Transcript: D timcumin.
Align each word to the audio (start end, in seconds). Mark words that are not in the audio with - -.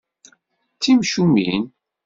D 0.75 0.77
timcumin. 0.83 1.63